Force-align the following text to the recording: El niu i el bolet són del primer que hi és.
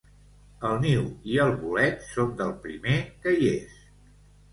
El 0.69 0.77
niu 0.85 1.03
i 1.33 1.35
el 1.43 1.53
bolet 1.63 2.01
són 2.13 2.31
del 2.39 2.55
primer 2.65 2.95
que 3.27 3.35
hi 3.37 3.51
és. 3.51 3.77